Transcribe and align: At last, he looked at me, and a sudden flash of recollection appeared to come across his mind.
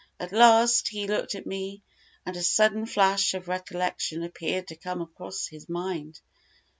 At 0.19 0.31
last, 0.31 0.87
he 0.87 1.05
looked 1.05 1.35
at 1.35 1.45
me, 1.45 1.83
and 2.25 2.35
a 2.35 2.41
sudden 2.41 2.87
flash 2.87 3.35
of 3.35 3.47
recollection 3.47 4.23
appeared 4.23 4.67
to 4.69 4.75
come 4.75 4.99
across 4.99 5.45
his 5.45 5.69
mind. 5.69 6.21